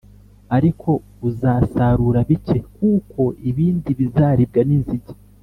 ariko 0.57 0.89
uzasarura 1.29 2.19
bike+ 2.29 2.57
kuko 2.75 3.21
ibindi 3.49 3.89
bizaribwa 3.99 4.61
n’inzige 4.67 5.13